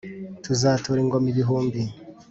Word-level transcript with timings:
tuzatura 0.43 0.97
ingoma 1.01 1.27
ibihumbi 1.33 1.81